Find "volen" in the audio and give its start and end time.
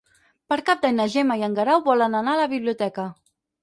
1.93-2.21